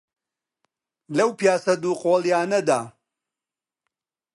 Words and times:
لەو 1.17 1.29
پیاسە 1.39 1.73
دووقۆڵییانەدا، 1.81 2.79